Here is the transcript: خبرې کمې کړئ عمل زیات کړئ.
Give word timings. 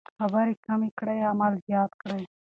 خبرې 0.17 0.53
کمې 0.65 0.89
کړئ 0.99 1.19
عمل 1.31 1.53
زیات 1.67 1.91
کړئ. 2.01 2.21